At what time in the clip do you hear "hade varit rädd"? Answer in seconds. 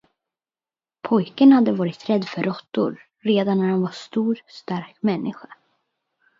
1.51-2.25